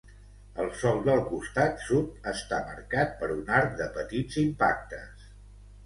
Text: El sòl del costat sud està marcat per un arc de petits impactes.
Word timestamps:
El 0.63 0.71
sòl 0.83 0.97
del 1.07 1.21
costat 1.27 1.85
sud 1.89 2.27
està 2.33 2.63
marcat 2.73 3.15
per 3.23 3.31
un 3.37 3.55
arc 3.61 3.79
de 3.83 3.93
petits 4.03 4.45
impactes. 4.49 5.33